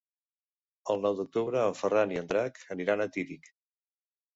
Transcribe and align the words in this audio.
El 0.93 1.03
nou 1.03 1.19
d'octubre 1.21 1.61
en 1.67 1.79
Ferran 1.83 2.17
i 2.17 2.21
en 2.25 2.33
Drac 2.35 2.61
aniran 2.79 3.09
a 3.09 3.13
Tírig. 3.19 3.51